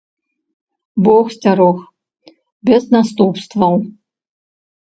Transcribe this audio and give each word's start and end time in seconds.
Бог 1.07 1.25
сцярог, 1.35 1.77
без 2.71 2.83
наступстваў. 2.97 3.73